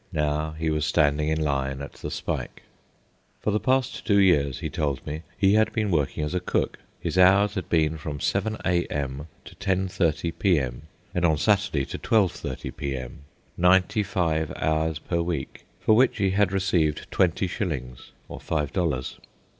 Now 0.13 0.53
he 0.57 0.71
was 0.71 0.83
standing 0.83 1.29
in 1.29 1.39
line 1.39 1.79
at 1.79 1.93
the 1.93 2.09
spike. 2.09 2.63
For 3.39 3.51
the 3.51 3.59
past 3.59 4.03
two 4.03 4.17
years, 4.17 4.57
he 4.57 4.67
told 4.67 5.05
me, 5.05 5.21
he 5.37 5.53
had 5.53 5.71
been 5.73 5.91
working 5.91 6.23
as 6.23 6.33
a 6.33 6.39
cook. 6.39 6.79
His 6.99 7.19
hours 7.19 7.53
had 7.53 7.69
been 7.69 7.99
from 7.99 8.19
7 8.19 8.57
a.m. 8.65 9.27
to 9.45 9.55
10.30 9.57 10.33
p.m., 10.39 10.81
and 11.13 11.23
on 11.23 11.37
Saturday 11.37 11.85
to 11.85 11.99
12.30 11.99 12.75
p.m.—ninety 12.75 14.01
five 14.01 14.51
hours 14.55 14.97
per 14.97 15.21
week, 15.21 15.65
for 15.79 15.93
which 15.95 16.17
he 16.17 16.31
had 16.31 16.51
received 16.51 17.05
twenty 17.11 17.45
shillings, 17.45 18.11
or 18.27 18.39
five 18.39 18.73
dollars. 18.73 19.19